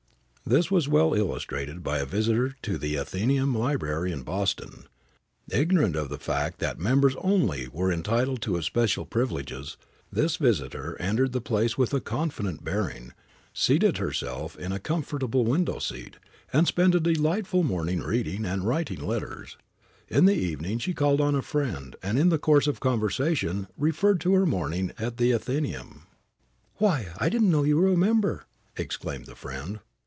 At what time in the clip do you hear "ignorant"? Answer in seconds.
5.49-5.95